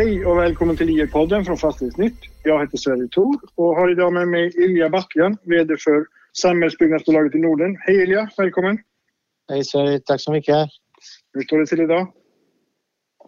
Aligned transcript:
Hej 0.00 0.26
och 0.26 0.38
välkommen 0.38 0.76
till 0.76 0.88
IR-podden 0.88 1.44
från 1.44 1.56
Fastighetsnytt. 1.56 2.14
Jag 2.42 2.60
heter 2.60 2.76
Sverre 2.76 3.08
Thor 3.08 3.40
och 3.54 3.76
har 3.76 3.92
idag 3.92 4.12
med 4.12 4.28
mig 4.28 4.64
Ilja 4.64 4.88
Backlen, 4.88 5.36
VD 5.42 5.76
för 5.76 6.06
Samhällsbyggnadsbolaget 6.32 7.34
i 7.34 7.38
Norden. 7.38 7.76
Hej 7.80 8.02
Ilja, 8.02 8.30
välkommen! 8.36 8.78
Hej 9.48 9.64
Sverre, 9.64 9.98
tack 9.98 10.20
så 10.20 10.32
mycket! 10.32 10.68
Hur 11.32 11.42
står 11.42 11.58
det 11.58 11.66
till 11.66 11.80
idag? 11.80 12.12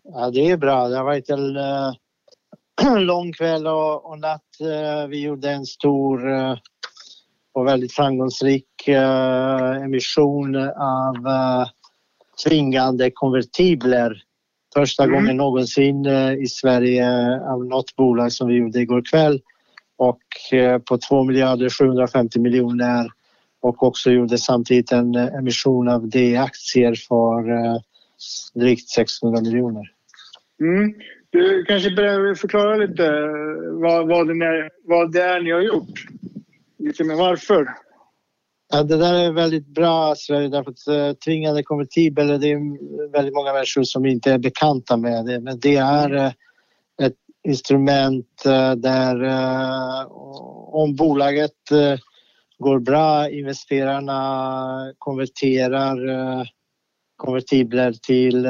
Ja, 0.04 0.30
det 0.30 0.50
är 0.50 0.56
bra. 0.56 0.88
Det 0.88 0.96
har 0.96 1.04
varit 1.04 1.30
en 1.30 1.56
äh, 1.56 2.98
lång 2.98 3.32
kväll 3.32 3.66
och, 3.66 4.10
och 4.10 4.18
natt. 4.18 4.60
Äh, 4.60 5.08
vi 5.08 5.22
gjorde 5.22 5.50
en 5.50 5.66
stor 5.66 6.32
äh, 6.32 6.56
och 7.52 7.66
väldigt 7.66 7.92
framgångsrik 7.92 8.88
emission 9.84 10.56
av 10.56 11.14
tvingande 12.46 13.10
konvertibler 13.10 14.22
Första 14.74 15.04
mm. 15.04 15.14
gången 15.14 15.36
någonsin 15.36 16.06
eh, 16.06 16.32
i 16.32 16.46
Sverige 16.46 17.40
av 17.40 17.64
något 17.64 17.96
bolag 17.96 18.32
som 18.32 18.48
vi 18.48 18.54
gjorde 18.54 18.80
igår 18.80 19.02
kväll 19.10 19.40
och 19.96 20.54
eh, 20.58 20.78
på 20.78 20.98
2 20.98 21.24
miljarder 21.24 21.68
750 21.68 22.40
miljoner 22.40 23.10
och 23.60 23.82
också 23.82 24.10
gjorde 24.10 24.38
samtidigt 24.38 24.92
en 24.92 25.14
eh, 25.14 25.34
emission 25.34 25.88
av 25.88 26.08
D-aktier 26.08 26.94
för 27.08 27.42
drygt 28.54 28.88
600 28.88 29.40
miljoner. 29.40 29.90
Mm. 30.60 30.94
Du 31.30 31.64
kanske 31.64 31.90
behöver 31.90 32.34
förklara 32.34 32.76
lite 32.76 33.10
vad, 33.72 34.08
vad, 34.08 34.26
det 34.28 34.46
är, 34.46 34.70
vad 34.84 35.12
det 35.12 35.22
är 35.22 35.40
ni 35.40 35.50
har 35.50 35.60
gjort? 35.60 36.04
Lite 36.78 37.04
med 37.04 37.16
varför? 37.16 37.68
Ja, 38.74 38.82
det 38.82 38.96
där 38.96 39.14
är 39.14 39.32
väldigt 39.32 39.66
bra 39.66 40.14
Sverige 40.16 40.48
därför 40.48 40.70
att 40.70 40.86
eh, 40.86 41.12
tvingande 41.12 41.62
det 42.38 42.50
är 42.50 43.10
väldigt 43.12 43.34
många 43.34 43.52
människor 43.52 43.82
som 43.82 44.06
inte 44.06 44.32
är 44.32 44.38
bekanta 44.38 44.96
med 44.96 45.26
det. 45.26 45.40
Men 45.40 45.58
det 45.60 45.76
är 45.76 46.14
eh, 46.14 46.32
ett 47.02 47.16
instrument 47.44 48.42
eh, 48.46 48.72
där 48.72 49.24
om 50.74 50.96
bolaget 50.96 51.52
går 52.58 52.78
bra, 52.78 53.28
investerarna 53.30 54.92
konverterar 54.98 55.98
konvertibler 57.16 57.92
till 57.92 58.46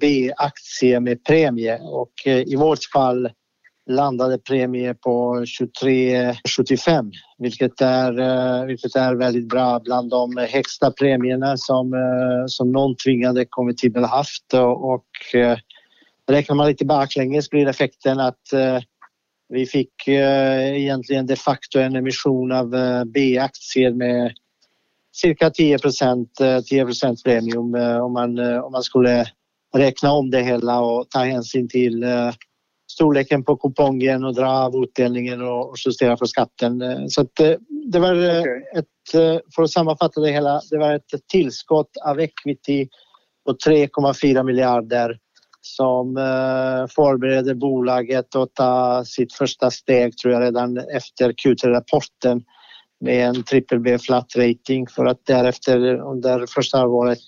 B-aktier 0.00 1.00
med 1.00 1.24
premie 1.24 1.78
och 1.78 2.12
i 2.26 2.56
vårt 2.56 2.84
fall 2.92 3.30
landade 3.92 4.38
premie 4.38 4.94
på 4.94 5.44
23,75 5.44 7.10
vilket 7.42 7.80
är, 7.80 8.20
eh, 8.20 8.66
vilket 8.66 8.96
är 8.96 9.14
väldigt 9.14 9.48
bra 9.48 9.80
bland 9.84 10.10
de 10.10 10.36
högsta 10.36 10.90
premierna 10.90 11.56
som, 11.56 11.94
eh, 11.94 12.44
som 12.46 12.72
någon 12.72 12.96
tvingande 12.96 13.44
konvertibel 13.48 14.04
haft. 14.04 14.54
Och, 14.54 14.92
och 14.92 15.34
eh, 15.34 15.58
räknar 16.30 16.56
man 16.56 16.66
lite 16.66 16.84
baklänges 16.84 17.50
blir 17.50 17.68
effekten 17.68 18.20
att 18.20 18.42
vi 19.48 19.66
fick 19.66 20.08
egentligen 20.08 21.26
de 21.26 21.36
facto 21.36 21.78
en 21.78 21.96
emission 21.96 22.52
av 22.52 22.70
B-aktier 23.06 23.90
med 23.90 24.32
cirka 25.12 25.50
10% 25.50 26.26
10% 26.40 27.24
premium 27.24 27.74
om 28.02 28.12
man, 28.12 28.38
om 28.38 28.72
man 28.72 28.82
skulle 28.82 29.26
räkna 29.76 30.12
om 30.12 30.30
det 30.30 30.42
hela 30.42 30.80
och 30.80 31.10
ta 31.10 31.18
hänsyn 31.18 31.68
till 31.68 32.04
storleken 32.92 33.44
på 33.44 33.56
kupongen 33.56 34.24
och 34.24 34.34
dra 34.34 34.50
av 34.50 34.84
utdelningen 34.84 35.42
och 35.42 35.74
justera 35.86 36.16
för 36.16 36.26
skatten. 36.26 36.82
Eh, 36.82 37.06
så 37.08 37.20
att 37.20 37.40
eh, 37.40 37.54
det 37.92 37.98
var 37.98 38.14
eh, 38.14 38.40
okay. 38.40 38.62
ett, 38.74 39.46
för 39.54 39.62
att 39.62 39.70
sammanfatta 39.70 40.20
det 40.20 40.30
hela, 40.30 40.60
det 40.70 40.78
var 40.78 40.94
ett 40.94 41.28
tillskott 41.32 41.90
av 42.04 42.20
equity 42.20 42.88
på 43.46 43.52
3,4 43.52 44.42
miljarder 44.44 45.18
som 45.60 46.14
förbereder 46.94 47.54
bolaget 47.54 48.36
att 48.36 48.54
ta 48.54 49.04
sitt 49.04 49.32
första 49.32 49.70
steg 49.70 50.16
tror 50.16 50.34
jag 50.34 50.42
redan 50.42 50.78
efter 50.78 51.32
Q3-rapporten 51.32 52.42
med 53.00 53.28
en 53.28 53.42
triple 53.42 53.78
B 53.78 53.98
flat 53.98 54.36
rating 54.36 54.86
för 54.86 55.04
att 55.06 55.26
därefter 55.26 55.78
under 56.00 56.46
första 56.46 56.78
halvåret 56.78 57.18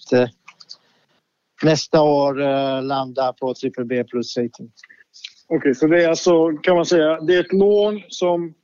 nästa 1.63 2.03
år 2.03 2.35
landa 2.81 3.33
på 3.33 3.55
triple 3.55 3.85
B 3.85 4.05
plus 4.05 4.37
rating. 4.37 4.71
Okej, 5.47 5.59
okay, 5.59 5.75
så 5.75 5.87
det 5.87 6.05
är 6.05 6.09
alltså, 6.09 6.49
kan 6.63 6.77
man 6.77 6.87
säga, 6.87 7.21
det 7.21 7.35
är 7.35 7.41
ett 7.41 7.53
lån 7.53 8.03
som, 8.09 8.55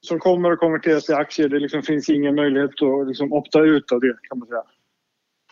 som 0.00 0.18
kommer 0.18 0.50
att 0.50 0.58
konverteras 0.58 1.04
till 1.04 1.14
aktier. 1.14 1.48
Det 1.48 1.58
liksom 1.58 1.82
finns 1.82 2.08
ingen 2.08 2.34
möjlighet 2.34 2.70
att 2.82 3.08
liksom 3.08 3.32
opta 3.32 3.60
ut 3.60 3.92
av 3.92 4.00
det 4.00 4.16
kan 4.28 4.38
man 4.38 4.48
säga. 4.48 4.62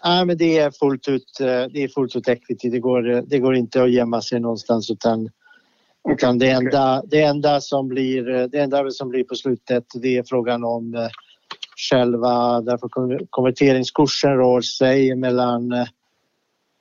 Nej, 0.05 0.27
men 0.27 0.37
det 0.37 0.59
är 0.59 0.71
fullt 0.71 1.09
ut, 1.09 1.41
eh, 1.41 1.47
det 1.47 1.83
är 1.83 1.89
fullt 1.89 2.17
ut 2.17 2.29
equity. 2.29 2.71
Det 2.71 2.79
går, 2.79 3.23
det 3.27 3.39
går 3.39 3.55
inte 3.55 3.83
att 3.83 3.91
gömma 3.91 4.21
sig 4.21 4.41
någonstans 4.41 4.91
utan, 4.91 5.21
okay. 6.03 6.15
utan 6.15 6.39
det, 6.39 6.49
enda, 6.49 6.99
okay. 6.99 7.09
det, 7.11 7.23
enda 7.23 7.61
som 7.61 7.89
blir, 7.89 8.49
det 8.49 8.59
enda 8.59 8.91
som 8.91 9.09
blir 9.09 9.25
på 9.25 9.35
slutet 9.35 9.85
det 9.95 10.17
är 10.17 10.23
frågan 10.23 10.65
om 10.65 10.95
eh, 10.95 11.09
själva, 11.91 12.61
därför 12.61 12.89
konverteringskursen 13.31 14.37
rör 14.37 14.61
sig 14.61 15.17
mellan 15.17 15.73
eh, 15.73 15.87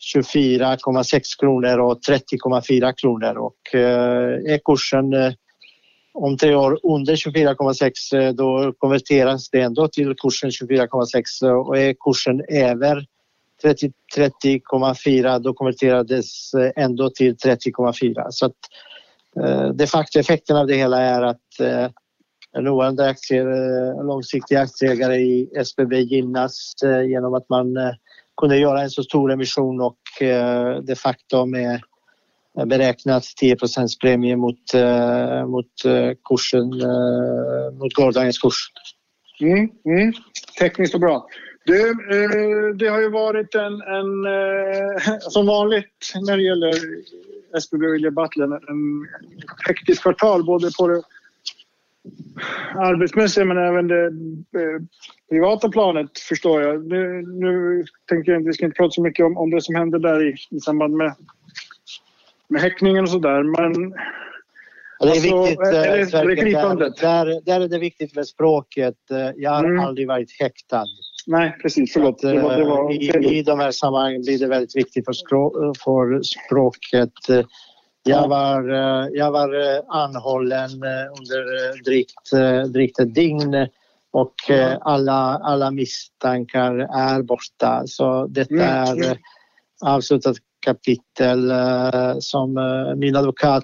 24,6 0.02 1.22
kronor 1.40 1.80
och 1.80 2.00
30,4 2.10 2.94
kronor. 3.02 3.38
Och 3.38 3.76
eh, 3.76 4.54
är 4.54 4.60
kursen 4.66 5.14
eh, 5.14 5.34
om 6.14 6.38
tre 6.38 6.56
år 6.56 6.80
under 6.84 7.16
24,6 7.16 8.20
eh, 8.20 8.34
då 8.34 8.74
konverteras 8.78 9.50
det 9.50 9.62
ändå 9.62 9.88
till 9.88 10.16
kursen 10.16 10.50
24,6 10.50 11.52
och 11.52 11.78
är 11.78 11.96
kursen 12.00 12.42
över 12.50 13.06
30,4 13.64 15.40
då 15.40 15.54
konverterades 15.54 16.52
ändå 16.76 17.10
till 17.10 17.36
30,4 17.36 18.26
så 18.30 18.46
att 18.46 18.56
de 19.74 19.88
facto 19.88 20.20
effekten 20.20 20.58
av 20.58 20.68
det 20.68 20.76
hela 20.76 21.02
är 21.02 21.22
att 21.22 21.38
nuvarande 22.60 23.10
aktier, 23.10 24.04
långsiktiga 24.04 24.62
aktieägare 24.62 25.16
i 25.16 25.50
SBB 25.56 25.94
gynnas 25.94 26.74
genom 27.08 27.34
att 27.34 27.50
man 27.50 27.78
kunde 28.42 28.58
göra 28.58 28.82
en 28.82 28.90
så 28.90 29.04
stor 29.04 29.32
emission 29.32 29.82
och 29.82 30.22
eh, 30.22 30.76
de 30.78 30.96
facto 30.96 31.46
med 31.46 31.82
beräknat 32.66 33.24
10 33.24 33.58
premie 34.02 34.36
mot, 34.36 34.74
eh, 34.74 35.46
mot 35.48 35.86
eh, 35.86 36.12
kursen, 36.30 36.68
mot 37.80 37.94
gårdagens 37.94 38.40
kurs. 38.40 38.68
Mm, 39.42 39.70
mm. 39.86 40.14
Tekniskt 40.60 40.94
och 40.94 41.00
bra. 41.00 41.28
Du, 41.66 41.94
det 42.80 42.88
har 42.88 43.02
ju 43.02 43.10
varit 43.10 43.56
en, 43.56 43.74
en 43.74 44.12
som 45.32 45.46
vanligt 45.46 46.14
när 46.28 46.38
det 46.38 46.44
gäller 46.44 46.74
SBB 47.58 47.86
och 47.86 47.96
Ilja 47.96 48.12
Battlen, 48.12 48.52
en 48.52 49.08
hektisk 49.68 50.02
kvartal 50.02 50.44
både 50.44 50.72
på 50.80 50.88
det 50.88 51.02
arbetsmässiga 52.76 53.46
men 53.46 53.58
även 53.58 53.88
det 53.88 54.06
eh, 54.06 54.82
privata 55.30 55.70
planet 55.70 56.20
förstår 56.20 56.62
jag. 56.62 56.88
Nu, 56.88 57.22
nu 57.22 57.84
tänker 58.10 58.32
jag 58.32 58.46
vi 58.46 58.54
ska 58.54 58.66
inte 58.66 58.78
prata 58.78 58.92
så 58.92 59.02
mycket 59.02 59.26
om, 59.26 59.38
om 59.38 59.50
det 59.50 59.62
som 59.62 59.76
hände 59.76 60.00
där 60.00 60.28
i, 60.28 60.36
i 60.50 60.60
samband 60.60 60.98
med, 60.98 61.16
med 62.48 62.62
häckningen 62.62 63.04
och 63.04 63.10
sådär 63.10 63.44
men 63.44 63.94
det 65.02 65.08
är 65.08 65.12
alltså, 65.12 65.44
viktigt, 65.44 65.60
är, 65.60 65.74
är 65.74 66.76
det, 66.76 66.86
det 66.86 67.02
där, 67.02 67.42
där 67.46 67.62
är 67.62 67.68
det 67.68 67.80
viktigt 67.80 68.16
med 68.16 68.28
språket. 68.28 68.96
Jag 69.36 69.52
har 69.52 69.64
mm. 69.64 69.80
aldrig 69.80 70.08
varit 70.08 70.32
häktad. 70.40 70.86
Nej, 71.28 71.58
precis. 71.62 71.94
Förlåt. 71.94 72.16
Att, 72.16 72.22
det 72.22 72.42
var, 72.42 72.58
det 72.58 72.64
var 72.66 72.92
i, 72.92 73.38
I 73.38 73.44
de 73.44 73.60
här 73.60 73.72
sammanhangen 73.72 74.22
blir 74.22 74.40
det 74.40 74.48
väldigt 74.48 74.76
viktigt 74.76 75.06
för, 75.06 75.14
för 75.84 76.22
språket. 76.24 77.46
Jag 78.04 78.28
var, 78.28 78.70
eh, 78.70 79.08
jag 79.14 79.32
var 79.32 79.76
eh, 79.76 79.82
anhållen 79.88 80.84
eh, 80.84 81.08
under 81.20 81.84
drygt, 81.84 82.32
drygt 82.74 83.00
ett 83.00 83.16
dygn 83.16 83.68
och 84.14 84.36
alla, 84.82 85.40
alla 85.44 85.72
misstankar 85.72 86.74
är 86.80 87.22
borta. 87.22 87.84
Så 87.86 88.28
detta 88.28 88.54
mm, 88.54 89.10
är 89.10 89.18
avslutat 89.86 90.38
kapitel 90.66 91.54
som 92.20 92.54
min 92.98 93.16
advokat 93.16 93.64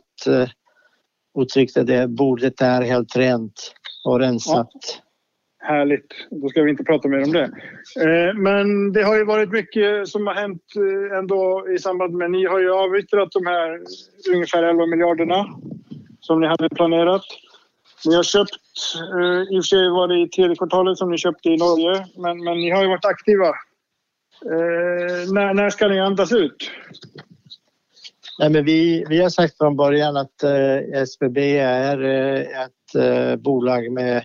uttryckte 1.39 1.83
det. 1.83 2.07
Bordet 2.07 2.61
är 2.61 2.81
helt 2.81 3.15
rent 3.15 3.73
och 4.05 4.19
rensat. 4.19 4.69
Härligt, 5.59 6.27
då 6.29 6.49
ska 6.49 6.63
vi 6.63 6.69
inte 6.69 6.83
prata 6.83 7.07
mer 7.07 7.23
om 7.23 7.31
det. 7.31 7.43
Eh, 8.03 8.33
men 8.33 8.93
det 8.93 9.03
har 9.03 9.15
ju 9.15 9.25
varit 9.25 9.51
mycket 9.51 10.07
som 10.07 10.27
har 10.27 10.33
hänt 10.33 10.63
eh, 10.75 11.17
ändå 11.17 11.67
i 11.75 11.79
samband 11.79 12.13
med... 12.13 12.31
Ni 12.31 12.45
har 12.45 12.59
ju 12.59 12.71
avyttrat 12.71 13.31
de 13.31 13.45
här 13.45 13.79
ungefär 14.33 14.63
11 14.63 14.85
miljarderna 14.85 15.45
som 16.19 16.41
ni 16.41 16.47
hade 16.47 16.69
planerat. 16.69 17.23
Ni 18.05 18.15
har 18.15 18.23
köpt, 18.23 18.59
eh, 18.95 19.55
i 19.55 19.59
och 19.59 19.63
för 19.63 19.67
sig 19.67 19.89
var 19.89 20.07
det 20.07 20.19
i 20.19 20.29
tredje 20.29 20.55
kvartalet 20.55 20.97
som 20.97 21.11
ni 21.11 21.17
köpte 21.17 21.49
i 21.49 21.57
Norge, 21.57 22.05
men, 22.17 22.43
men 22.43 22.57
ni 22.57 22.69
har 22.69 22.81
ju 22.81 22.87
varit 22.87 23.05
aktiva. 23.05 23.47
Eh, 24.45 25.33
när, 25.33 25.53
när 25.53 25.69
ska 25.69 25.87
ni 25.87 25.99
andas 25.99 26.31
ut? 26.31 26.71
Nej, 28.39 28.49
men 28.49 28.65
vi, 28.65 29.05
vi 29.09 29.21
har 29.21 29.29
sagt 29.29 29.57
från 29.57 29.75
början 29.75 30.17
att 30.17 30.43
eh, 30.43 31.01
SBB 31.01 31.57
är 31.57 32.03
eh, 32.03 32.41
ett 32.41 32.95
eh, 32.95 33.35
bolag 33.35 33.91
med 33.91 34.23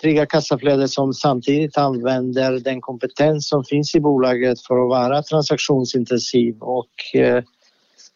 trygga 0.00 0.26
kassaflöde 0.26 0.88
som 0.88 1.14
samtidigt 1.14 1.78
använder 1.78 2.60
den 2.60 2.80
kompetens 2.80 3.48
som 3.48 3.64
finns 3.64 3.94
i 3.94 4.00
bolaget 4.00 4.60
för 4.66 4.82
att 4.82 4.88
vara 4.88 5.22
transaktionsintensiv 5.22 6.56
och 6.60 7.20
eh, 7.20 7.44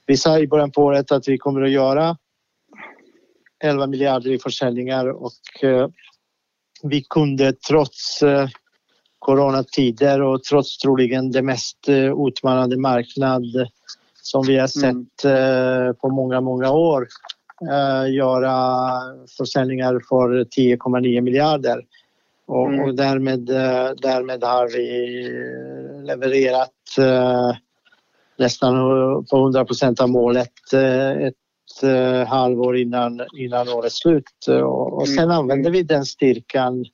Vi 0.06 0.16
sa 0.16 0.38
i 0.38 0.48
början 0.48 0.70
på 0.70 0.82
året 0.82 1.12
att 1.12 1.28
vi 1.28 1.38
kommer 1.38 1.62
att 1.62 1.70
göra 1.70 2.16
11 3.64 3.86
miljarder 3.86 4.31
i 4.31 4.38
försäljningar 4.38 5.06
och 5.06 5.64
eh, 5.64 5.88
vi 6.82 7.02
kunde 7.02 7.52
trots 7.52 8.22
eh, 8.22 8.48
coronatider 9.19 10.22
och 10.22 10.42
trots 10.42 10.78
troligen 10.78 11.31
det 11.31 11.42
mest 11.42 11.88
eh, 11.88 12.26
utmanande 12.28 12.76
marknad 12.76 13.44
som 14.22 14.46
vi 14.46 14.58
har 14.58 14.84
mm. 14.84 15.06
sett 15.06 15.25
mm. 15.25 15.94
på 15.94 16.08
många, 16.08 16.40
många 16.40 16.70
år 16.70 17.06
göra 18.08 18.62
försäljningar 19.38 20.00
för 20.08 20.28
10,9 20.28 21.20
miljarder. 21.20 21.82
Och, 22.46 22.66
mm. 22.66 22.80
och, 22.80 22.94
därmed, 22.94 23.40
därmed 24.02 24.44
har 24.44 24.68
vi 24.68 26.06
levererat 26.06 26.70
nästan 28.38 28.74
på 29.30 29.36
100 29.36 29.64
procent 29.64 30.00
av 30.00 30.08
målet 30.08 30.72
ett 31.74 31.82
eh, 31.82 32.28
halvår 32.28 32.76
innan, 32.76 33.20
innan 33.38 33.68
årets 33.68 33.98
slut. 33.98 34.46
Och, 34.48 34.92
och 34.92 35.08
sen 35.08 35.24
mm. 35.24 35.36
använde 35.36 35.70
vi 35.70 35.82
den 35.82 36.04
styrkan 36.04 36.84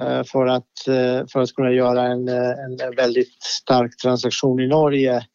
eh, 0.00 0.22
för, 0.24 0.46
att, 0.46 0.88
eh, 0.88 1.26
för 1.32 1.40
att 1.40 1.52
kunna 1.54 1.72
göra 1.72 2.02
en, 2.02 2.28
en 2.28 2.96
väldigt 2.96 3.42
stark 3.42 3.96
transaktion 3.96 4.60
i 4.60 4.66
Norge. 4.66 5.26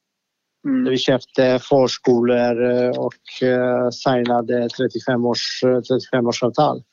Mm. 0.65 0.89
Vi 0.89 0.97
köpte 0.97 1.59
förskolor 1.59 2.71
eh, 2.71 2.89
och 2.89 3.47
eh, 3.47 3.89
signade 3.89 4.69
35 4.69 5.25
års, 5.25 5.61
35 5.61 6.27
årsavtal. 6.27 6.83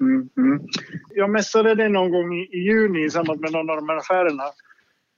Mm, 0.00 0.28
mm. 0.36 0.60
Jag 1.14 1.30
mässade 1.30 1.74
dig 1.74 1.88
någon 1.88 2.10
gång 2.10 2.34
i, 2.34 2.58
juni 2.58 3.04
i 3.04 3.10
samband 3.10 3.40
med 3.40 3.52
någon 3.52 3.70
av 3.70 3.76
de 3.76 3.88
här 3.88 3.96
affärerna 3.96 4.44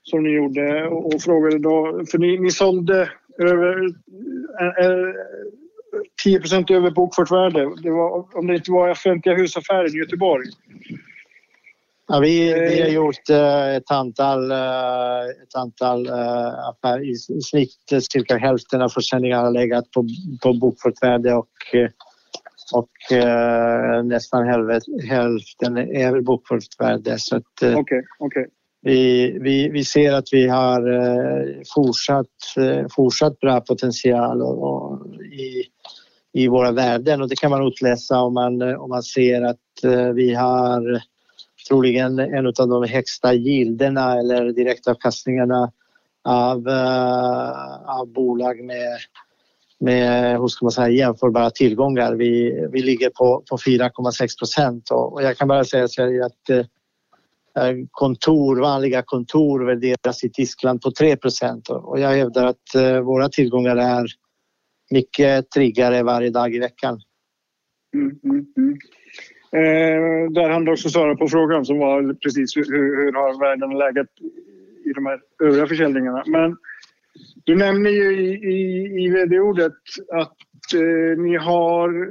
som 0.03 0.23
ni 0.23 0.31
gjorde 0.31 0.89
och, 0.89 1.15
och 1.15 1.23
frågade 1.23 1.59
då, 1.59 2.05
för 2.11 2.19
ni, 2.19 2.39
ni 2.39 2.51
sålde 2.51 3.11
över, 3.39 3.95
10% 6.27 6.73
över 6.73 6.91
bokfört 6.91 7.31
värde. 7.31 7.71
Det 7.83 7.91
var, 7.91 8.37
om 8.39 8.47
det 8.47 8.55
inte 8.55 8.73
var 8.73 8.91
offentliga 8.91 9.37
husaffären 9.37 9.95
i 9.95 9.99
Göteborg. 9.99 10.47
Ja, 12.07 12.19
vi, 12.19 12.55
vi 12.55 12.83
har 12.83 12.89
gjort 12.89 13.31
uh, 13.31 13.77
ett 13.77 13.91
antal, 13.91 14.53
uh, 14.53 15.25
ett 15.43 15.55
antal 15.55 16.09
affärer. 16.71 17.11
I, 17.11 17.15
snitt 17.43 18.05
cirka 18.13 18.37
hälften 18.37 18.83
av 18.83 18.89
försäljningarna 18.89 19.43
har 19.43 19.53
legat 19.53 19.91
på, 19.91 20.09
på 20.43 20.53
bokfört 20.53 21.03
värde 21.03 21.35
och, 21.35 21.49
och 22.73 22.91
nästan 24.05 24.47
hälften 25.09 25.77
över 25.77 26.21
bokfört 26.21 26.81
värde. 26.81 27.17
Så 27.19 27.37
att, 27.37 27.63
okay, 27.63 28.03
okay. 28.19 28.47
Vi, 28.83 29.39
vi, 29.41 29.69
vi 29.69 29.85
ser 29.85 30.13
att 30.13 30.29
vi 30.33 30.49
har 30.49 30.83
fortsatt, 31.75 32.27
fortsatt 32.97 33.41
bra 33.41 33.61
potential 33.61 34.43
och, 34.43 34.63
och 34.63 35.07
i, 35.25 35.65
i 36.35 36.49
våra 36.49 36.73
värden 36.73 37.23
och 37.23 37.29
det 37.29 37.37
kan 37.37 37.51
man 37.51 37.67
utläsa 37.67 38.21
om 38.21 38.35
man, 38.35 38.63
om 38.63 38.89
man 38.89 39.03
ser 39.03 39.43
att 39.43 39.85
eh, 39.85 40.09
vi 40.09 40.35
har 40.35 41.03
troligen 41.69 42.19
en 42.19 42.47
av 42.47 42.69
de 42.69 42.85
högsta 42.85 43.35
gilderna 43.35 44.19
eller 44.19 44.53
direktavkastningarna 44.53 45.73
av, 46.25 46.69
uh, 46.69 47.99
av 48.01 48.13
bolag 48.13 48.65
med, 48.65 48.99
med 49.81 50.39
hur 50.41 50.49
ska 50.49 50.65
man 50.65 50.73
säga, 50.73 50.89
jämförbara 50.89 51.51
tillgångar. 51.51 52.15
Vi, 52.15 52.67
vi 52.73 52.83
ligger 52.83 53.11
på, 53.11 53.45
på 53.51 53.57
4,6 53.57 54.39
procent 54.39 54.91
och, 54.91 55.13
och, 55.13 55.23
jag 55.23 55.37
kan 55.37 55.49
bara 55.49 55.65
säga 55.65 55.89
så 55.89 56.03
att 56.03 56.51
uh, 56.51 56.65
kontor, 57.91 58.61
vanliga 58.61 59.03
kontor 59.03 59.65
värderas 59.65 60.25
i 60.25 60.31
Tyskland 60.31 60.83
på 60.83 60.91
3 60.91 61.17
procent 61.17 61.69
och, 61.69 62.01
jag 62.01 62.11
hävdar 62.11 62.47
att 62.47 62.77
uh, 62.77 63.01
våra 63.01 63.29
tillgångar 63.29 63.77
är 63.77 64.07
mycket 64.91 65.51
tryggare 65.51 66.03
varje 66.03 66.31
dag 66.31 66.55
i 66.55 66.59
veckan. 66.59 67.01
Mm, 67.95 68.21
mm, 68.25 68.47
mm. 68.57 68.79
Eh, 69.55 70.31
där 70.31 70.51
hann 70.51 70.65
du 70.65 70.73
också 70.73 70.89
svara 70.89 71.17
på 71.17 71.29
frågan 71.29 71.65
som 71.65 71.79
var 71.79 72.15
precis 72.15 72.57
hur, 72.57 72.65
hur 73.05 73.13
har 73.13 73.41
världen 73.41 73.79
läget 73.79 74.09
i 74.85 74.93
de 74.93 75.07
här 75.07 75.21
övriga 75.43 75.67
försäljningarna. 75.67 76.23
Men 76.27 76.57
du 77.45 77.57
nämner 77.57 77.91
ju 77.91 78.21
i, 78.21 78.31
i, 78.33 79.05
i 79.05 79.09
vd-ordet 79.09 79.73
att 80.13 80.75
eh, 80.75 81.23
ni 81.23 81.37
har 81.37 82.09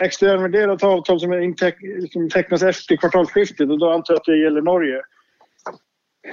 extravärderat 0.00 0.82
avtal 0.82 1.20
som, 1.20 1.32
är 1.32 1.40
inteck, 1.40 1.76
som 2.12 2.28
tecknas 2.28 2.62
efter 2.62 2.96
kvartalsskiftet 2.96 3.70
och 3.70 3.78
då 3.78 3.90
antar 3.90 4.14
jag 4.14 4.18
att 4.18 4.24
det 4.24 4.38
gäller 4.38 4.62
Norge. 4.62 5.02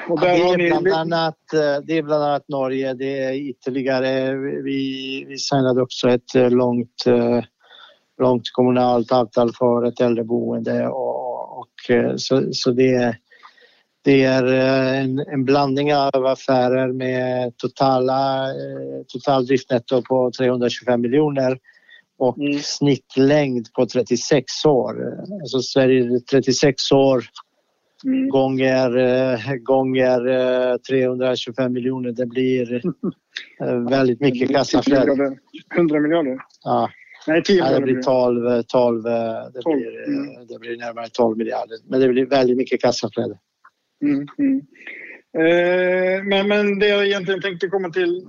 Ja, 0.07 0.15
det, 0.21 0.27
är 0.27 0.81
bland 0.81 1.13
annat, 1.13 1.53
eh, 1.53 1.85
det 1.87 1.97
är 1.97 2.03
bland 2.03 2.23
annat 2.23 2.47
Norge, 2.47 2.93
det 2.93 3.19
är 3.19 3.33
ytterligare, 3.49 4.35
vi, 4.63 5.25
vi 5.27 5.37
signade 5.37 5.81
också 5.81 6.09
ett 6.09 6.35
eh, 6.35 6.51
långt, 6.51 7.05
eh, 7.07 7.43
långt 8.23 8.51
kommunalt 8.51 9.11
avtal 9.11 9.53
för 9.53 9.85
ett 9.85 10.01
äldreboende 10.01 10.87
och, 10.87 11.59
och 11.59 11.69
så, 12.15 12.49
så 12.51 12.71
det, 12.71 13.15
det 14.03 14.23
är 14.23 14.43
en, 14.93 15.19
en, 15.19 15.45
blandning 15.45 15.95
av 15.95 16.25
affärer 16.25 16.91
med 16.91 17.57
totala, 17.57 18.47
total 19.07 19.45
driftnetto 19.45 20.01
på 20.01 20.31
325 20.37 21.01
miljoner 21.01 21.57
och 22.17 22.37
mm. 22.37 22.59
snittlängd 22.59 23.73
på 23.73 23.85
36 23.85 24.65
år. 24.65 24.95
Alltså 25.41 25.59
Sverige 25.59 26.19
36 26.19 26.91
år 26.91 27.23
mm. 28.05 28.29
gånger, 28.29 28.97
eh, 28.97 29.55
gånger 29.55 30.77
325 30.77 31.65
eh, 31.65 31.69
miljoner. 31.69 32.11
Det 32.11 32.25
blir 32.25 32.81
eh, 33.61 33.89
väldigt 33.89 34.19
mycket 34.19 34.51
kassaflöde. 34.51 35.37
100 35.75 35.99
miljarder? 35.99 36.37
Ja. 36.63 36.89
Nej, 37.27 37.43
10 37.43 37.53
miljarder. 37.53 37.73
Ja, 37.73 37.79
det 37.79 37.85
blir 37.85 38.01
12, 38.01 38.63
12, 38.63 39.03
det, 39.03 39.61
12. 39.61 39.77
Blir, 39.77 40.07
mm. 40.07 40.47
det 40.47 40.59
blir 40.59 40.77
närmare 40.77 41.07
12 41.13 41.37
miljarder. 41.37 41.77
Men 41.89 41.99
det 41.99 42.07
blir 42.07 42.25
väldigt 42.25 42.57
mycket 42.57 42.81
kassaflöde. 42.81 43.37
Mm, 44.03 44.27
mm. 44.37 44.61
Eh, 45.37 46.23
men, 46.23 46.47
men 46.47 46.79
det 46.79 46.87
jag 46.87 47.05
egentligen 47.05 47.41
tänkte 47.41 47.67
komma 47.67 47.89
till, 47.89 48.27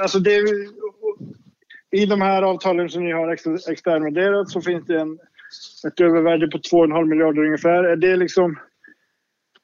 alltså 0.00 0.18
det, 0.18 0.40
i 1.90 2.06
de 2.06 2.20
här 2.20 2.42
avtalen 2.42 2.88
som 2.88 3.04
ni 3.04 3.12
har 3.12 3.32
externvärderat 3.70 4.50
så 4.50 4.60
finns 4.60 4.86
det 4.86 5.00
en, 5.00 5.18
ett 5.86 6.00
övervärde 6.00 6.48
på 6.48 6.58
2,5 6.58 7.06
miljarder 7.06 7.44
ungefär. 7.44 7.84
Är 7.84 7.96
det 7.96 8.16
liksom 8.16 8.56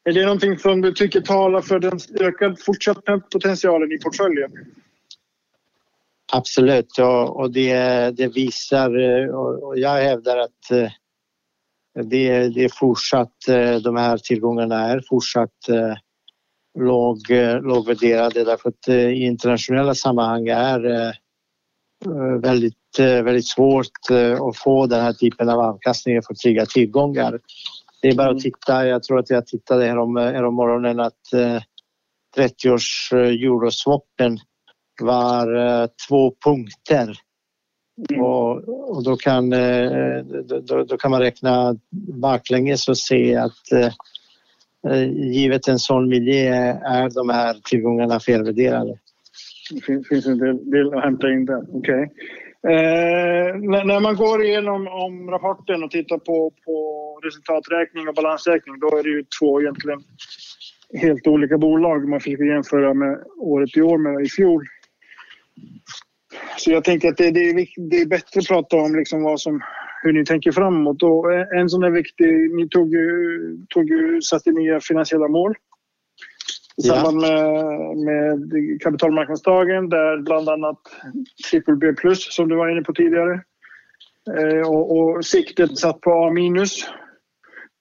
är 0.05 0.12
det 0.12 0.25
någonting 0.25 0.59
som 0.59 0.81
du 0.81 0.93
tycker 0.93 1.21
talar 1.21 1.61
för 1.61 1.78
den 1.78 1.99
ökad 2.21 2.61
fortsatta 2.61 3.21
potentialen 3.33 3.93
i 3.93 3.99
portföljen? 3.99 4.50
Absolut 6.35 6.99
och, 6.99 7.41
och 7.41 7.53
det, 7.53 7.77
det, 8.17 8.29
visar 8.29 8.91
och 9.35 9.79
jag 9.79 10.03
hävdar 10.03 10.39
att 10.39 10.71
eh, 10.71 10.91
det, 12.05 12.49
det 12.49 12.65
är 12.65 12.79
fortsatt, 12.79 13.49
eh, 13.49 13.77
de 13.77 13.97
här 13.97 14.19
tillgångarna 14.19 14.89
är 14.89 15.03
fortsatt 15.09 15.69
eh, 15.69 15.95
låg, 16.79 17.19
lågvärderade 17.62 18.45
därför 18.45 18.69
att 18.69 18.89
i 18.89 19.23
internationella 19.23 19.95
sammanhang 19.95 20.49
är 20.49 21.12
väldigt, 22.43 22.99
väldigt 22.99 23.49
svårt 23.49 24.11
att 24.49 24.57
få 24.57 24.87
den 24.87 25.01
här 25.01 25.12
typen 25.12 25.49
av 25.49 25.61
avkastning 25.61 26.23
för 26.23 26.35
trygga 26.35 26.67
tillgångar. 26.67 27.41
Det 28.03 28.09
är 28.09 28.15
bara 28.15 28.27
att 28.27 28.33
mm. 28.33 28.43
titta. 28.43 28.87
Jag 28.87 29.03
tror 29.03 29.19
att 29.19 29.31
jag 29.31 29.47
tittade 29.47 29.85
härom, 29.85 30.17
härom 30.17 30.55
morgonen 30.55 31.01
att 31.01 31.33
eh, 31.35 31.62
30-års 32.37 33.12
eh, 33.12 33.19
euroswappen 33.19 34.39
var 35.02 35.54
eh, 35.56 35.87
två 36.09 36.35
punkter. 36.44 37.16
Mm. 38.11 38.23
Och, 38.23 38.68
och, 38.97 39.04
då, 39.04 39.16
kan, 39.16 39.52
eh, 39.52 40.18
då, 40.62 40.85
då, 40.85 40.97
kan 40.97 41.11
man 41.11 41.21
räkna 41.21 41.76
baklänges 42.21 42.88
och 42.88 42.99
se 42.99 43.37
att 43.37 43.73
eh, 43.73 43.92
eh, 44.92 45.12
givet 45.12 45.68
en 45.68 45.78
sån 45.78 46.09
miljö 46.09 46.54
är 46.85 47.14
de 47.14 47.28
här 47.28 47.56
tillgångarna 47.64 48.21
felvärderade. 48.21 48.99
Det 49.75 49.80
finns, 49.80 50.09
finns 50.09 50.26
en 50.26 50.38
del, 50.38 50.71
del 50.71 50.94
att 50.94 51.04
hämta 51.04 51.30
in 51.30 51.44
där. 51.44 51.76
Okay. 51.76 52.02
Eh, 52.68 53.56
när 53.85 54.00
man 54.00 54.16
går 54.16 54.44
igenom 54.44 54.88
om 54.88 55.30
rapporten 55.30 55.85
och 55.85 55.90
tittar 55.90 56.18
på, 56.18 56.52
på 56.64 56.76
resultaträkning 57.25 58.09
och 58.09 58.14
balansräkning 58.14 58.78
då 58.80 58.99
är 58.99 59.02
det 59.02 59.09
ju 59.09 59.25
två 59.40 59.61
egentligen 59.61 60.00
helt 60.94 61.26
olika 61.26 61.59
bolag 61.59 62.09
man 62.09 62.21
försöker 62.21 62.44
jämföra 62.44 62.94
med 62.94 63.25
året 63.37 63.76
i 63.76 63.82
år 63.82 63.99
med 63.99 64.26
i 64.26 64.28
fjol. 64.28 64.64
Så 66.59 66.71
jag 66.71 66.85
tänker 66.85 67.09
att 67.09 67.16
det, 67.16 67.30
det, 67.30 67.40
är, 67.40 67.66
det 67.90 67.97
är 67.97 68.06
bättre 68.06 68.40
att 68.40 68.49
prata 68.49 68.76
om 68.76 68.97
liksom 68.97 69.23
vad 69.23 69.40
som, 69.40 69.61
hur 70.02 70.12
ni 70.12 70.25
tänker 70.25 70.52
framåt. 70.52 71.02
Och 71.02 71.32
en 71.32 71.68
sån 71.68 71.85
är 71.85 71.90
viktig, 71.90 72.54
ni 72.56 72.68
tog 72.68 72.94
tog 73.68 73.88
satte 74.23 74.50
nya 74.50 74.80
finansiella 74.80 75.28
mål 75.28 75.54
i 76.76 76.82
samband 76.82 77.21
med, 77.21 77.44
med 77.97 78.50
kapitalmarknadsdagen 78.82 79.88
där 79.88 80.23
bland 80.23 80.49
annat 80.49 80.78
triple 81.50 81.76
B 81.76 81.92
plus 81.92 82.35
som 82.35 82.49
du 82.49 82.56
var 82.56 82.68
inne 82.68 82.82
på 82.82 82.92
tidigare. 82.92 83.40
Eh, 84.38 84.68
och, 84.68 84.99
och 84.99 85.25
siktet 85.25 85.78
satt 85.78 86.00
på 86.00 86.12
A 86.12 86.30
minus. 86.30 86.87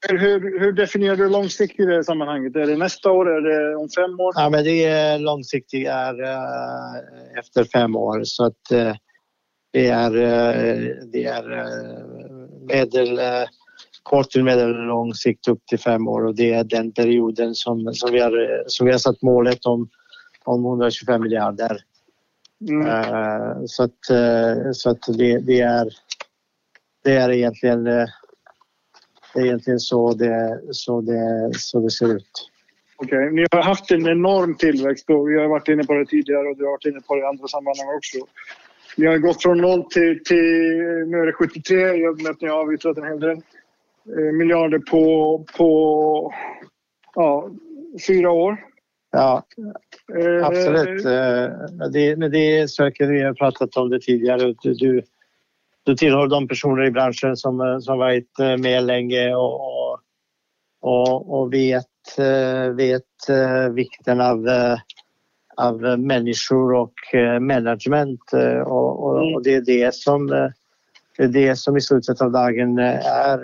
Hur, 0.10 0.60
hur 0.60 0.72
definierar 0.72 1.16
du 1.16 1.30
långsiktigt 1.30 1.80
i 1.80 1.86
det 1.86 2.04
sammanhanget? 2.04 2.56
Är 2.56 2.68
det 2.68 2.78
nästa 2.78 3.12
år? 3.12 3.30
Är 3.30 3.42
det 3.42 3.76
om 3.76 3.90
fem 3.90 4.20
år? 4.20 4.34
Ja, 4.36 4.50
men 4.50 4.64
det 4.64 4.86
är 4.86 5.20
långsiktigt 5.20 5.88
är 5.88 6.22
uh, 6.22 7.40
efter 7.40 7.64
fem 7.64 7.96
år 7.96 8.22
så 8.24 8.46
att 8.46 8.72
uh, 8.74 8.94
det 9.74 9.88
är, 9.88 10.16
uh, 10.16 10.96
det 11.12 11.26
är 11.26 11.68
medel, 12.68 13.20
kort 14.04 14.30
till 14.30 14.44
medellång 14.44 15.14
sikt 15.14 15.48
upp 15.48 15.66
till 15.66 15.80
fem 15.80 16.08
år 16.08 16.26
och 16.26 16.36
det 16.36 16.54
är 16.54 16.64
den 16.64 16.92
perioden 16.92 17.56
som, 17.56 17.94
som, 17.94 18.12
vi, 18.12 18.20
har, 18.20 18.64
som 18.68 18.86
vi 18.86 18.92
har 18.92 19.00
satt 19.00 19.22
målet 19.22 19.66
om, 19.66 19.90
om 20.44 20.66
125 20.66 21.22
miljarder. 21.22 21.78
Mm. 22.70 23.68
så 23.68 23.84
att, 23.84 24.06
så 24.74 24.90
att 24.90 25.18
det, 25.18 25.38
det, 25.40 25.62
är, 25.62 25.90
det 27.04 27.16
är 27.16 27.32
egentligen 27.32 28.08
det 29.34 29.40
är 29.40 29.46
egentligen 29.46 29.80
så 29.80 30.14
det, 30.14 30.62
så 30.72 31.02
det, 31.02 31.52
så 31.54 31.80
det 31.80 31.92
ser 31.92 32.16
ut. 32.16 32.52
Okej, 32.96 33.18
okay. 33.18 33.32
ni 33.32 33.46
har 33.52 33.62
haft 33.62 33.92
en 33.92 34.08
enorm 34.08 34.56
tillväxt 34.56 35.10
och 35.10 35.30
vi 35.30 35.40
har 35.40 35.48
varit 35.48 35.68
inne 35.68 35.84
på 35.84 35.94
det 35.94 36.06
tidigare 36.06 36.48
och 36.48 36.58
du 36.58 36.64
har 36.64 36.72
varit 36.72 36.86
inne 36.86 37.02
på 37.02 37.16
det 37.16 37.22
i 37.22 37.26
andra 37.26 37.48
sammanhang 37.48 37.96
också. 37.96 38.18
Ni 38.98 39.06
har 39.06 39.18
gått 39.18 39.44
från 39.44 39.58
noll 39.58 39.84
till, 39.84 40.24
till 40.24 40.38
nu 41.08 41.18
är 41.18 41.26
det 41.26 41.34
73 41.34 41.96
i 41.96 42.08
och 42.08 42.22
med 42.22 42.32
att 42.32 42.42
ni 42.42 42.48
har 42.48 42.60
avyttrat 42.60 42.98
en 42.98 43.04
hel 43.04 43.20
del 43.20 43.38
eh, 44.18 44.34
miljarder 44.34 44.80
på, 44.80 45.46
på 45.58 46.34
ja, 47.16 47.50
fyra 48.08 48.32
år. 48.32 48.58
Ja, 49.12 49.44
eh, 50.20 50.48
absolut. 50.48 51.06
Eh, 51.06 51.90
det, 51.94 52.16
men 52.18 52.32
det 52.32 52.60
är 52.60 52.68
säkert, 52.68 53.10
vi 53.10 53.22
har 53.22 53.34
pratat 53.34 53.78
om 53.78 53.90
det 53.90 54.00
tidigare. 54.00 54.56
Du, 54.62 54.74
du, 54.74 55.02
du 55.84 55.96
tillhör 55.96 56.28
de 56.28 56.48
personer 56.48 56.84
i 56.84 56.92
branschen 56.92 57.38
som, 57.38 57.62
eh, 57.62 57.80
som 57.80 57.98
varit 57.98 58.40
eh, 58.40 58.58
med 58.58 58.84
länge 58.84 59.36
och, 59.36 59.92
och, 60.82 61.40
och 61.40 61.54
vet, 61.54 61.86
eh, 62.18 62.70
vet 62.70 63.02
vikten 63.72 64.22
av, 64.22 64.46
av 65.58 66.00
människor 66.00 66.74
och 66.74 66.94
management 67.42 68.22
och, 68.66 69.04
och, 69.04 69.34
och 69.34 69.44
det 69.44 69.56
är 69.56 69.62
det 69.62 69.96
som 69.96 70.28
det 71.18 71.24
är 71.24 71.28
det 71.28 71.56
som 71.56 71.78
i 71.78 71.82
slutet 71.82 72.22
av 72.22 72.32
dagen 72.32 72.80
är 72.80 73.40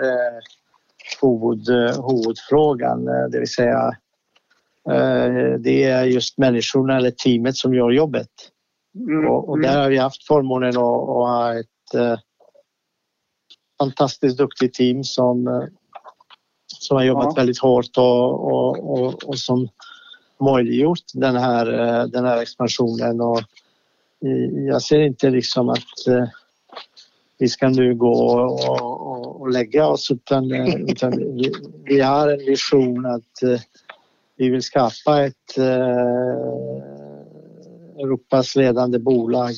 huvud, 1.22 1.70
huvudfrågan, 2.10 3.06
det 3.06 3.40
vill 3.40 3.54
säga 3.54 3.92
det 5.60 5.84
är 5.84 6.04
just 6.04 6.38
människorna 6.38 6.98
eller 6.98 7.12
teamet 7.12 7.56
som 7.56 7.74
gör 7.74 7.92
jobbet. 7.92 8.30
Mm. 9.10 9.28
Och, 9.28 9.50
och, 9.50 9.60
där 9.60 9.70
mm. 9.70 9.82
har 9.82 9.90
vi 9.90 9.98
haft 9.98 10.28
förmånen 10.28 10.70
att, 10.70 10.78
att 10.78 11.08
ha 11.08 11.60
ett 11.60 12.22
fantastiskt 13.78 14.38
duktigt 14.38 14.74
team 14.74 15.04
som, 15.04 15.48
eh, 15.48 15.64
som 16.68 16.98
har 16.98 17.04
jobbat 17.04 17.26
ja. 17.26 17.34
väldigt 17.36 17.60
hårt 17.60 17.98
och, 17.98 18.54
och, 18.54 18.92
och, 18.92 19.24
och 19.24 19.38
som 19.38 19.68
möjliggjort 20.40 21.04
den 21.14 21.36
här, 21.36 21.74
eh, 21.74 22.06
den 22.06 22.26
här 22.26 22.42
expansionen. 22.42 23.22
Och 23.22 23.42
jag 24.68 24.82
ser 24.82 25.00
inte 25.00 25.30
liksom 25.30 25.70
att 25.70 26.08
eh, 26.08 26.28
vi 27.40 27.48
ska 27.48 27.70
nu 27.70 27.96
gå 27.96 28.12
och, 28.12 28.70
och, 28.70 29.42
och 29.42 29.50
lägga 29.50 29.88
oss 29.88 30.12
utan, 30.12 30.52
utan 30.90 31.12
vi, 31.18 31.52
vi, 31.84 32.02
har 32.02 32.28
en 32.28 32.46
vision 32.46 33.06
att 33.06 33.62
vi 34.38 34.50
vill 34.50 34.62
skapa 34.64 35.26
ett 35.26 35.58
Europas 38.00 38.56
ledande 38.56 39.00
bolag 39.00 39.54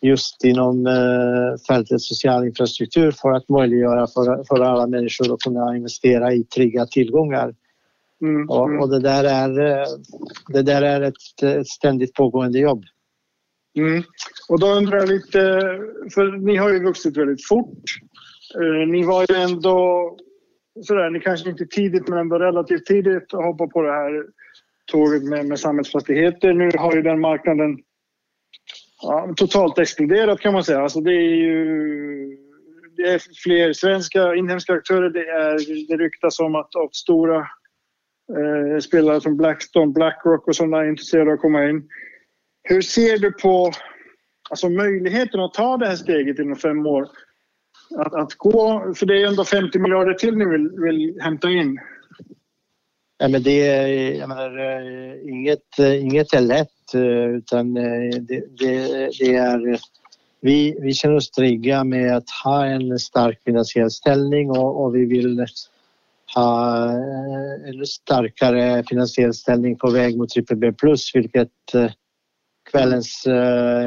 just 0.00 0.44
inom 0.44 0.86
eh, 0.86 1.60
fältet 1.68 2.00
social 2.00 2.46
infrastruktur 2.46 3.10
för 3.10 3.32
att 3.32 3.48
möjliggöra 3.48 4.06
för, 4.06 4.44
för 4.44 4.60
alla 4.60 4.86
människor 4.86 5.34
att 5.34 5.40
kunna 5.40 5.76
investera 5.76 6.32
i 6.32 6.44
trygga 6.44 6.86
tillgångar. 6.86 7.54
Mm, 8.22 8.50
och, 8.50 8.68
mm. 8.68 8.80
och, 8.80 8.90
det 8.90 9.00
där 9.00 9.24
är, 9.24 9.80
eh, 9.80 9.86
det 10.48 10.62
där 10.62 10.82
är 10.82 11.00
ett, 11.00 11.42
ett 11.42 11.68
ständigt 11.68 12.14
pågående 12.14 12.58
jobb. 12.58 12.84
Mm. 13.78 14.02
Och 14.48 14.60
då 14.60 14.66
undrar 14.66 14.98
jag 14.98 15.08
lite, 15.08 15.40
för 16.14 16.38
ni 16.46 16.56
har 16.56 16.72
ju 16.72 16.84
vuxit 16.84 17.16
väldigt 17.16 17.48
fort. 17.48 17.82
Eh, 18.54 18.88
ni 18.88 19.04
var 19.04 19.26
ju 19.28 19.36
ändå 19.36 20.16
sådär, 20.82 21.10
ni 21.10 21.20
kanske 21.20 21.50
inte 21.50 21.66
tidigt 21.66 22.08
men 22.08 22.18
ändå 22.18 22.38
relativt 22.38 22.86
tidigt 22.86 23.34
att 23.34 23.44
hoppa 23.44 23.66
på 23.66 23.82
det 23.82 23.92
här 23.92 24.24
tåget 24.86 25.22
med, 25.22 25.46
med 25.46 25.58
samhällsfastigheter. 25.58 26.52
Nu 26.52 26.70
har 26.78 26.94
ju 26.94 27.02
den 27.02 27.20
marknaden 27.20 27.78
ja, 29.02 29.34
totalt 29.36 29.78
exploderat 29.78 30.40
kan 30.40 30.52
man 30.52 30.64
säga. 30.64 30.80
Alltså 30.80 31.00
det 31.00 31.12
är 31.12 31.34
ju 31.34 31.88
det 32.98 33.02
är 33.02 33.22
fler 33.42 33.72
svenska 33.72 34.34
inhemska 34.34 34.72
aktörer. 34.72 35.10
Det, 35.10 35.28
är, 35.28 35.88
det 35.88 36.04
ryktas 36.04 36.40
om 36.40 36.54
att, 36.54 36.76
att 36.76 36.94
stora 36.94 37.38
eh, 38.36 38.78
spelare 38.80 39.20
som 39.20 39.36
Blackstone, 39.36 39.92
Blackrock 39.92 40.48
och 40.48 40.56
sådana 40.56 40.78
är 40.78 40.88
intresserade 40.88 41.30
av 41.30 41.34
att 41.34 41.40
komma 41.40 41.68
in. 41.68 41.88
Hur 42.62 42.82
ser 42.82 43.18
du 43.18 43.32
på 43.32 43.72
alltså, 44.50 44.68
möjligheten 44.68 45.40
att 45.40 45.54
ta 45.54 45.76
det 45.76 45.86
här 45.86 45.96
steget 45.96 46.38
inom 46.38 46.56
fem 46.56 46.86
år? 46.86 47.08
Att, 47.96 48.14
att 48.14 48.34
gå, 48.34 48.94
för 48.96 49.06
det 49.06 49.22
är 49.22 49.26
ändå 49.26 49.44
50 49.44 49.78
miljarder 49.78 50.14
till 50.14 50.36
ni 50.36 50.44
vill, 50.44 50.70
vill 50.70 51.20
hämta 51.20 51.50
in. 51.50 51.78
Ja, 53.18 53.28
men 53.28 53.42
det 53.42 53.66
är, 53.66 54.14
jag 54.14 54.28
menar, 54.28 54.58
eh, 54.58 55.28
inget, 55.28 55.78
eh, 55.78 56.02
inget 56.02 56.32
är 56.32 56.40
lätt 56.40 56.77
Eh, 56.94 57.36
utan 57.36 57.76
eh, 57.76 58.20
det, 58.20 58.44
det, 58.58 59.10
det 59.18 59.34
är 59.34 59.78
vi, 60.40 60.78
vi 60.80 60.92
känner 60.92 61.16
oss 61.16 61.30
trygga 61.30 61.84
med 61.84 62.16
att 62.16 62.30
ha 62.44 62.66
en 62.66 62.98
stark 62.98 63.42
finansiell 63.44 63.90
ställning 63.90 64.50
och, 64.50 64.84
och 64.84 64.94
vi 64.94 65.04
vill 65.04 65.46
ha 66.34 66.84
eh, 66.84 67.68
en 67.68 67.86
starkare 67.86 68.84
finansiell 68.88 69.34
ställning 69.34 69.76
på 69.76 69.90
väg 69.90 70.18
mot 70.18 70.34
BBB 70.34 70.72
plus 70.72 71.14
vilket 71.14 71.48
kvällens 72.70 73.26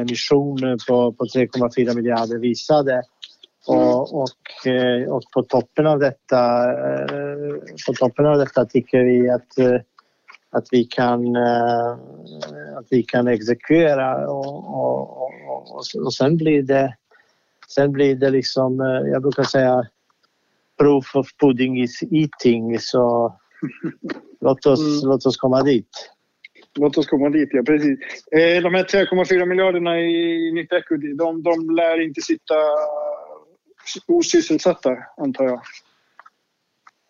emission 0.00 0.78
på, 0.88 1.12
på 1.12 1.24
3,4 1.24 1.96
miljarder 1.96 2.38
visade. 2.38 3.02
Och, 3.66 4.14
och, 4.14 4.28
och, 5.08 5.22
på 5.34 5.42
toppen 5.42 5.86
av 5.86 5.98
detta, 5.98 6.64
på 7.86 7.92
toppen 7.92 8.26
av 8.26 8.38
detta 8.38 8.64
tycker 8.64 8.98
vi 9.04 9.30
att 9.30 9.82
att 10.52 10.66
vi 10.70 10.84
kan, 10.84 11.36
eh, 11.36 11.92
att 12.78 12.86
vi 12.90 13.02
kan 13.02 13.28
exekvera 13.28 14.28
och, 14.30 14.56
och, 14.56 15.22
och, 15.72 15.84
och 16.04 16.14
sen 16.14 16.36
blir 16.36 16.62
det 16.62 16.96
sen 17.74 17.92
blir 17.92 18.14
det 18.14 18.30
liksom, 18.30 18.80
eh, 18.80 19.10
jag 19.12 19.22
brukar 19.22 19.42
säga 19.42 19.86
proof 20.78 21.16
of 21.16 21.26
pudding 21.40 21.82
is 21.82 22.02
eating 22.02 22.78
så 22.78 23.36
låt 24.40 24.66
oss, 24.66 24.80
mm. 24.80 25.10
låt 25.10 25.26
oss 25.26 25.36
komma 25.36 25.62
dit. 25.62 26.10
Låt 26.78 26.98
oss 26.98 27.06
komma 27.06 27.30
dit, 27.30 27.48
ja 27.52 27.62
precis. 27.62 27.98
Eh, 28.32 28.62
de 28.62 28.74
här 28.74 28.84
3,4 28.84 29.46
miljarderna 29.46 30.00
i 30.00 30.52
nytt 30.52 30.72
equity, 30.72 31.12
de, 31.12 31.42
de 31.42 31.70
lär 31.70 32.00
inte 32.00 32.20
sitta 32.20 32.54
osysselsatta 34.06 34.96
antar 35.16 35.44
jag? 35.44 35.60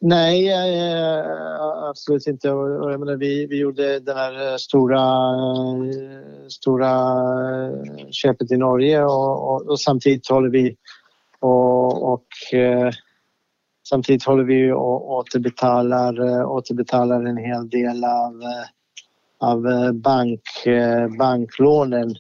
Nej, 0.05 0.49
eh, 0.49 1.63
absolut 1.89 2.27
inte. 2.27 2.49
jag 2.49 3.01
menar, 3.01 3.17
vi, 3.17 3.47
vi 3.47 3.59
gjorde 3.59 4.01
det 4.01 4.15
här 4.15 4.53
eh, 4.53 4.57
stora, 4.57 4.99
eh, 4.99 6.49
stora 6.49 6.91
eh, 6.91 8.11
köpet 8.11 8.53
i 8.53 8.57
Norge 8.57 9.05
och, 9.05 9.55
och, 9.55 9.67
och 9.71 9.81
samtidigt 9.81 10.29
håller 10.29 10.49
vi 10.49 10.77
och, 11.41 12.13
och 12.13 12.27
samtidigt 13.89 14.25
håller 14.25 14.45
vi 14.45 14.73
och 14.73 15.11
återbetalar, 15.11 16.45
återbetalar 16.45 17.25
en 17.25 17.37
hel 17.37 17.69
del 17.69 18.05
av, 18.05 18.43
av 19.41 19.93
bank, 19.93 20.43
banklånen 21.19 22.15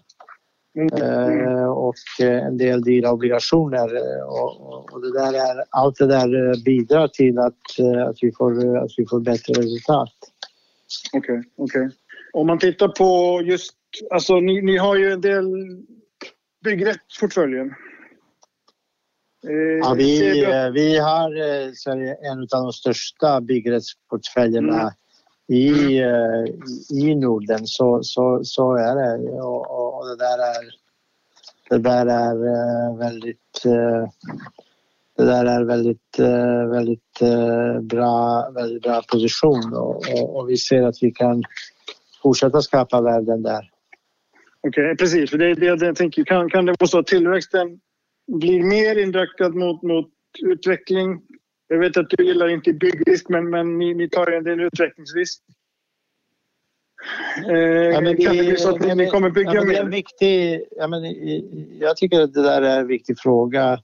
Mm. 0.74 1.68
och 1.68 1.94
eh, 2.20 2.46
en 2.46 2.56
del 2.56 2.82
dyra 2.82 3.12
obligationer. 3.12 3.96
Eh, 3.96 4.22
och, 4.92 5.00
det 5.00 5.12
där 5.12 5.32
är, 5.32 5.64
allt 5.70 5.96
det 5.98 6.06
där 6.06 6.64
bidrar 6.64 7.08
till 7.08 7.38
att, 7.38 7.80
att, 8.08 8.16
vi, 8.20 8.32
får, 8.32 8.78
att 8.78 8.90
vi 8.96 9.06
får 9.06 9.20
bättre 9.20 9.52
resultat. 9.52 10.12
Okej, 11.12 11.42
okay. 11.56 11.82
Okay. 11.82 11.96
Om 12.32 12.46
man 12.46 12.58
tittar 12.58 12.88
på 12.88 13.40
just, 13.44 13.74
alltså 14.10 14.40
ni, 14.40 14.62
ni 14.62 14.76
har 14.76 14.96
ju 14.96 15.12
en 15.12 15.20
del 15.20 15.44
byggrättsportföljen. 16.64 17.74
Ja, 19.82 19.94
vi, 19.98 20.20
vi 20.74 20.98
har 20.98 21.36
en 22.32 22.40
av 22.40 22.62
de 22.62 22.72
största 22.72 23.40
byggrättsportfäljerna 23.40 24.80
mm 24.80 24.92
i, 25.48 25.98
eh, 25.98 26.44
i 26.90 27.14
Norden 27.14 27.66
så, 27.66 28.00
så, 28.02 28.40
så 28.44 28.74
är 28.76 28.94
det. 28.96 29.32
Och, 29.42 29.81
och 30.02 30.08
det 30.08 30.16
där 30.16 30.38
är, 30.38 30.64
det 31.70 31.78
där 31.78 32.06
är 32.06 32.36
eh, 32.54 32.98
väldigt 32.98 33.64
eh, 33.64 34.08
det 35.16 35.24
där 35.24 35.44
är 35.44 35.64
väldigt, 35.64 36.18
eh, 36.18 36.70
väldigt 36.70 37.18
bra, 37.82 38.50
väldigt 38.54 38.82
bra 38.82 39.02
position 39.12 39.74
och, 39.74 39.96
och, 39.96 40.36
och 40.36 40.50
vi 40.50 40.56
ser 40.56 40.82
att 40.82 41.02
vi 41.02 41.10
kan 41.10 41.42
fortsätta 42.22 42.62
skapa 42.62 43.00
värden 43.00 43.42
där. 43.42 43.70
Okej, 44.66 44.84
okay, 44.84 44.96
precis. 44.96 45.30
För 45.30 45.38
det, 45.38 45.54
det, 45.54 45.76
det 45.76 45.86
jag 45.86 45.96
tänker, 45.96 46.24
kan, 46.24 46.50
kan 46.50 46.66
det 46.66 46.74
vara 46.80 46.88
så 46.88 46.98
att 46.98 47.06
tillväxten 47.06 47.80
blir 48.40 48.62
mer 48.62 48.98
inriktad 48.98 49.48
mot, 49.48 49.82
mot 49.82 50.06
utveckling 50.42 51.22
Jag 51.68 51.78
vet 51.78 51.96
att 51.96 52.10
du 52.10 52.24
gillar 52.24 52.48
inte 52.48 52.72
byggrisk, 52.72 53.28
men, 53.28 53.50
men 53.50 53.78
ni, 53.78 53.94
ni 53.94 54.08
tar 54.08 54.32
en 54.32 54.44
del 54.44 54.60
utvecklingsrisk. 54.60 55.42
Eh, 57.48 57.56
ja, 57.56 57.92
kan 57.92 58.04
det 58.04 58.14
bli 58.14 58.56
så 58.56 58.70
att 58.70 58.80
ni, 58.80 58.94
ni 58.94 59.06
kommer 59.06 59.30
bygga 59.30 59.54
ja, 59.54 59.64
mer? 59.64 59.84
Viktig, 59.84 60.62
ja, 60.76 60.86
men, 60.86 61.02
jag 61.80 61.96
tycker 61.96 62.20
att 62.20 62.34
det 62.34 62.42
där 62.42 62.62
är 62.62 62.80
en 62.80 62.86
viktig 62.86 63.18
fråga. 63.18 63.78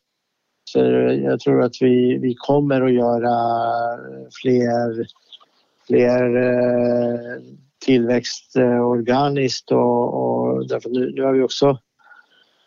Så 0.64 0.78
jag 1.24 1.40
tror 1.40 1.62
att 1.62 1.74
vi, 1.80 2.18
vi 2.18 2.34
kommer 2.34 2.80
att 2.80 2.92
göra 2.92 3.36
fler, 4.42 5.06
fler 5.86 6.36
eh, 6.36 7.42
tillväxt 7.84 8.56
eh, 8.56 8.86
organiskt 8.86 9.72
och, 9.72 10.14
och 10.14 10.68
därför 10.68 10.90
nu, 10.90 11.12
nu 11.14 11.22
har 11.22 11.32
vi 11.32 11.42
också 11.42 11.78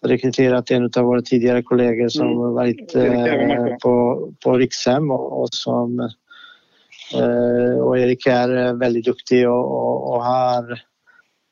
rekryterat 0.01 0.71
en 0.71 0.83
av 0.83 1.03
våra 1.03 1.21
tidigare 1.21 1.63
kollegor 1.63 2.07
som 2.07 2.27
mm. 2.27 2.53
varit 2.53 2.95
eh, 2.95 3.77
på, 3.83 4.27
på 4.43 4.57
Rikshem 4.57 5.11
och, 5.11 5.41
och 5.41 5.49
som 5.51 5.99
eh, 5.99 6.07
Eh, 7.13 7.79
och 7.79 7.99
Erik 7.99 8.27
är 8.27 8.67
eh, 8.67 8.73
väldigt 8.73 9.05
duktig 9.05 9.49
och, 9.49 9.71
och, 9.71 10.13
och 10.13 10.23
har, 10.23 10.81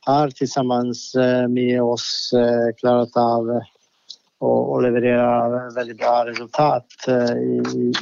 har 0.06 0.30
tillsammans 0.30 1.16
eh, 1.16 1.48
med 1.48 1.82
oss 1.82 2.34
klarat 2.78 3.18
av 3.18 3.62
och, 4.40 4.72
och 4.72 4.84
leverera 4.84 5.70
väldigt 5.76 5.98
bra 5.98 6.26
resultat 6.26 6.86
i, 7.38 7.78
i, 7.78 7.94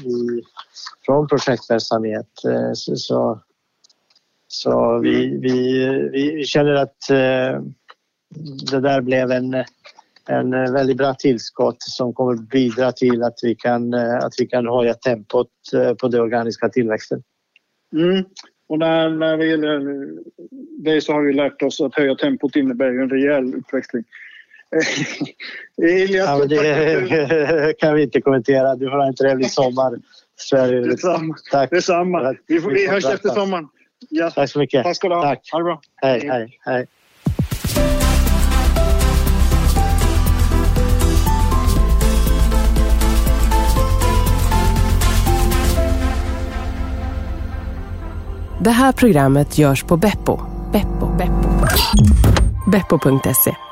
från 1.06 1.28
projektverksamhet. 1.28 2.30
Så, 2.74 3.40
så, 4.48 5.00
vi, 5.00 5.38
vi, 5.38 5.88
vi 6.12 6.44
känner 6.46 6.74
att 6.74 6.98
det 8.72 8.80
där 8.80 9.02
blev 9.02 9.32
en 9.32 9.64
en 10.30 10.74
väldigt 10.74 10.98
bra 10.98 11.14
tillskott 11.14 11.78
som 11.80 12.14
kommer 12.14 12.36
bidra 12.36 12.92
till 12.92 13.24
att 13.24 13.40
vi 13.44 13.56
kan, 13.56 13.94
att 13.94 14.34
vi 14.38 14.46
kan 14.48 14.68
höja 14.68 14.94
tempot 14.94 15.52
på 16.02 16.08
den 16.08 16.22
organiska 16.22 16.70
tillväxten. 16.70 17.24
Mm. 17.94 18.26
Och 18.70 18.80
när, 18.80 19.10
när 19.10 19.38
det 19.38 19.46
gäller 19.46 20.08
det 20.84 21.02
så 21.02 21.14
har 21.14 21.22
vi 21.22 21.34
lärt 21.34 21.62
oss 21.62 21.82
att 21.82 21.96
höja 21.96 22.16
tempot 22.16 22.56
innebär 22.56 22.92
ju 22.92 23.02
en 23.02 23.10
rejäl 23.10 23.56
utväxling. 23.56 24.04
Elias, 25.82 26.28
ja, 26.28 26.46
det 26.46 27.74
kan 27.80 27.96
vi 27.96 28.04
inte 28.04 28.22
kommentera. 28.22 28.76
Du 28.76 28.90
får 28.90 28.98
ha 28.98 29.08
en 29.08 29.16
trevlig 29.16 29.52
sommar. 29.52 30.00
Sverige. 30.36 30.82
Detsamma. 30.82 31.36
Tack. 31.52 31.70
Detsamma. 31.70 32.36
Vi, 32.48 32.62
får, 32.62 32.72
vi 32.72 32.88
hörs 32.88 33.06
efter 33.06 33.30
sommaren. 33.30 33.68
Ja. 34.10 34.32
Tack 34.32 34.50
så 34.50 34.60
mycket. 34.60 34.84
Tack 34.84 34.96
ska 34.96 35.10
du 35.10 35.16
ha. 35.16 35.22
Tack. 35.24 35.50
Ha 35.52 35.60
det 35.60 35.64
bra. 35.64 35.82
Hej, 35.96 36.28
hej, 36.28 36.60
hej. 36.62 36.88
Det 48.68 48.72
här 48.72 48.92
programmet 48.92 49.58
görs 49.58 49.84
på 49.84 49.98
Beppo. 49.98 50.40
Beppo. 50.72 51.08
Beppo. 51.18 51.50
Beppo.se 52.72 53.67